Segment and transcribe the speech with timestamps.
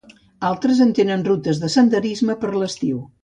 [0.47, 3.05] Altres en tenen rutes de senderisme per l"estiu.